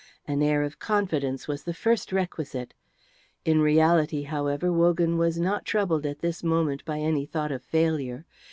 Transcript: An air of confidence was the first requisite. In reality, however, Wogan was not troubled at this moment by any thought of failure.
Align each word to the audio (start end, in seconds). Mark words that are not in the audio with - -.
An 0.27 0.41
air 0.41 0.63
of 0.63 0.79
confidence 0.79 1.47
was 1.47 1.61
the 1.61 1.75
first 1.75 2.11
requisite. 2.11 2.73
In 3.45 3.61
reality, 3.61 4.23
however, 4.23 4.73
Wogan 4.73 5.15
was 5.15 5.39
not 5.39 5.63
troubled 5.63 6.07
at 6.07 6.21
this 6.21 6.43
moment 6.43 6.83
by 6.85 6.97
any 6.97 7.27
thought 7.27 7.51
of 7.51 7.61
failure. 7.61 8.25